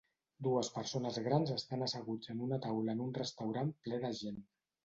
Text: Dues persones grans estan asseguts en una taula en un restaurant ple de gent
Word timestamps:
Dues 0.45 0.69
persones 0.77 1.19
grans 1.27 1.51
estan 1.57 1.87
asseguts 1.87 2.33
en 2.35 2.43
una 2.47 2.61
taula 2.65 2.97
en 2.99 3.07
un 3.07 3.15
restaurant 3.21 3.73
ple 3.85 4.05
de 4.09 4.13
gent 4.23 4.43